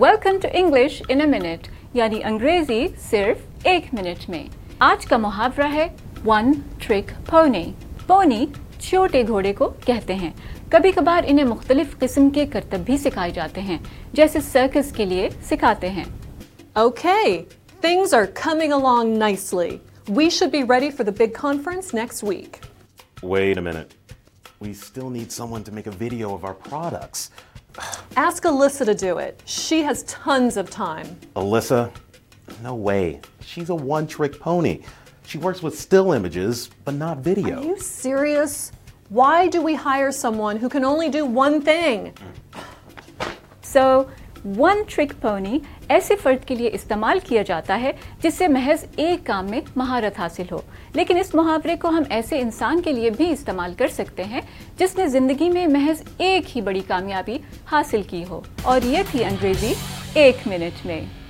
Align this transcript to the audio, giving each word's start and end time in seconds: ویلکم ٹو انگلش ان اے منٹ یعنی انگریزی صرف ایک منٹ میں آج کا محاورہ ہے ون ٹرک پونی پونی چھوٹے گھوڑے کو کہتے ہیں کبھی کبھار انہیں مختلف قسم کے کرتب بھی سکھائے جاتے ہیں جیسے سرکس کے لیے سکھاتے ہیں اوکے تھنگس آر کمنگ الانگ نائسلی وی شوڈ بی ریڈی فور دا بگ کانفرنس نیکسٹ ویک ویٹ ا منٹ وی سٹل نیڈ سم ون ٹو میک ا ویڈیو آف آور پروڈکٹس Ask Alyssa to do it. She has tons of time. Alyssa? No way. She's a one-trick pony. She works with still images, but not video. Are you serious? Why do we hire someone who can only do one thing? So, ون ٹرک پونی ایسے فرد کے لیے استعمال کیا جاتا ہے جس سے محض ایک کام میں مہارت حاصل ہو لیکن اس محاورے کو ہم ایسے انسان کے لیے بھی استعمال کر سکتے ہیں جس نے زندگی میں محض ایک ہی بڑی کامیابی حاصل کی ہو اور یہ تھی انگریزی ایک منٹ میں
ویلکم 0.00 0.38
ٹو 0.42 0.48
انگلش 0.52 1.02
ان 1.08 1.20
اے 1.20 1.26
منٹ 1.28 1.66
یعنی 1.94 2.18
انگریزی 2.24 2.86
صرف 3.00 3.66
ایک 3.66 3.92
منٹ 3.94 4.28
میں 4.30 4.42
آج 4.80 5.06
کا 5.06 5.16
محاورہ 5.16 5.68
ہے 5.72 5.86
ون 6.24 6.52
ٹرک 6.78 7.12
پونی 7.26 7.64
پونی 8.06 8.44
چھوٹے 8.80 9.22
گھوڑے 9.26 9.52
کو 9.52 9.68
کہتے 9.86 10.14
ہیں 10.14 10.30
کبھی 10.70 10.92
کبھار 10.92 11.24
انہیں 11.26 11.46
مختلف 11.46 11.98
قسم 11.98 12.28
کے 12.30 12.46
کرتب 12.46 12.84
بھی 12.84 12.96
سکھائے 12.98 13.30
جاتے 13.30 13.60
ہیں 13.60 13.78
جیسے 14.12 14.40
سرکس 14.42 14.92
کے 14.92 15.04
لیے 15.04 15.28
سکھاتے 15.48 15.90
ہیں 15.90 16.04
اوکے 16.76 17.42
تھنگس 17.82 18.14
آر 18.14 18.24
کمنگ 18.34 18.72
الانگ 18.72 19.16
نائسلی 19.18 19.76
وی 20.08 20.28
شوڈ 20.30 20.50
بی 20.52 20.62
ریڈی 20.70 20.90
فور 20.90 21.04
دا 21.04 21.12
بگ 21.18 21.40
کانفرنس 21.40 21.94
نیکسٹ 21.94 22.24
ویک 22.24 22.56
ویٹ 23.24 23.58
ا 23.58 23.62
منٹ 23.62 23.92
وی 24.60 24.72
سٹل 24.76 25.12
نیڈ 25.12 25.32
سم 25.32 25.52
ون 25.52 25.62
ٹو 25.62 25.72
میک 25.72 25.88
ا 25.88 25.90
ویڈیو 25.98 26.34
آف 26.34 26.44
آور 26.44 26.54
پروڈکٹس 26.64 27.28
Ask 28.16 28.44
Alyssa 28.44 28.84
to 28.84 28.94
do 28.94 29.18
it. 29.18 29.42
She 29.44 29.82
has 29.82 30.02
tons 30.04 30.56
of 30.56 30.70
time. 30.70 31.16
Alyssa? 31.36 31.90
No 32.62 32.74
way. 32.74 33.20
She's 33.40 33.70
a 33.70 33.74
one-trick 33.74 34.38
pony. 34.38 34.82
She 35.26 35.38
works 35.38 35.62
with 35.62 35.78
still 35.78 36.12
images, 36.12 36.70
but 36.84 36.94
not 36.94 37.18
video. 37.18 37.60
Are 37.60 37.64
you 37.64 37.78
serious? 37.78 38.70
Why 39.08 39.48
do 39.48 39.62
we 39.62 39.74
hire 39.74 40.12
someone 40.12 40.56
who 40.56 40.68
can 40.68 40.84
only 40.84 41.08
do 41.08 41.24
one 41.26 41.60
thing? 41.60 42.14
So, 43.62 44.10
ون 44.44 44.82
ٹرک 44.88 45.12
پونی 45.20 45.58
ایسے 45.88 46.14
فرد 46.22 46.44
کے 46.44 46.54
لیے 46.54 46.70
استعمال 46.72 47.18
کیا 47.24 47.42
جاتا 47.42 47.80
ہے 47.80 47.92
جس 48.22 48.34
سے 48.34 48.48
محض 48.48 48.84
ایک 48.96 49.26
کام 49.26 49.46
میں 49.50 49.60
مہارت 49.76 50.18
حاصل 50.20 50.52
ہو 50.52 50.58
لیکن 50.94 51.18
اس 51.18 51.34
محاورے 51.34 51.76
کو 51.76 51.88
ہم 51.88 52.02
ایسے 52.10 52.38
انسان 52.38 52.80
کے 52.80 52.92
لیے 52.92 53.10
بھی 53.10 53.30
استعمال 53.30 53.74
کر 53.78 53.88
سکتے 53.88 54.24
ہیں 54.24 54.40
جس 54.78 54.96
نے 54.98 55.08
زندگی 55.08 55.48
میں 55.48 55.66
محض 55.68 56.02
ایک 56.18 56.56
ہی 56.56 56.60
بڑی 56.60 56.80
کامیابی 56.88 57.38
حاصل 57.72 58.02
کی 58.02 58.24
ہو 58.30 58.40
اور 58.62 58.86
یہ 58.86 59.02
تھی 59.10 59.24
انگریزی 59.24 59.72
ایک 60.14 60.46
منٹ 60.46 60.86
میں 60.86 61.00